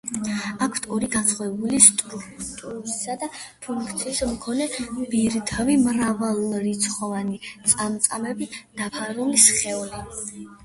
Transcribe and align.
აქვთ 0.65 0.85
ორი, 0.93 1.07
განსხვავებული 1.15 1.81
სტრუქტურისა 1.87 3.17
და 3.23 3.27
ფუნქციის 3.65 4.21
მქონე 4.31 4.65
ბირთვი, 5.11 5.75
მრავალრიცხოვანი 5.89 7.37
წამწამებით 7.75 8.57
დაფარული 8.81 9.43
სხეული. 9.47 10.03